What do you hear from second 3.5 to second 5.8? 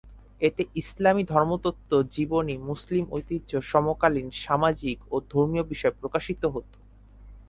সমকালীন সামাজিক ও ধর্মীয়